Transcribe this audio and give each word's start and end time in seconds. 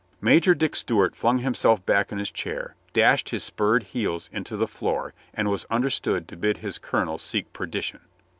Major 0.19 0.55
Dick 0.55 0.75
Stewart 0.75 1.15
flung 1.15 1.37
himself 1.37 1.85
back 1.85 2.11
in 2.11 2.17
his 2.17 2.31
chair, 2.31 2.75
dashed 2.91 3.29
his 3.29 3.43
spurred 3.43 3.83
heels 3.83 4.31
into 4.33 4.57
the 4.57 4.65
floor 4.67 5.13
and 5.31 5.47
was 5.51 5.65
understood 5.69 6.27
to 6.29 6.35
bid 6.35 6.57
his 6.57 6.79
colonel 6.79 7.19
seek 7.19 7.53
perdition. 7.53 7.99